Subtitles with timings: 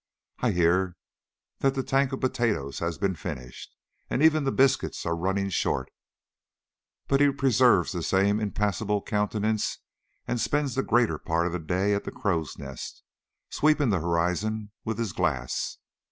[0.39, 0.97] I hear
[1.59, 3.75] that the tank of potatoes has been finished,
[4.09, 5.91] and even the biscuits are running short,
[7.07, 9.77] but he preserves the same impassible countenance,
[10.27, 13.03] and spends the greater part of the day at the crow's nest,
[13.51, 15.77] sweeping the horizon with his glass.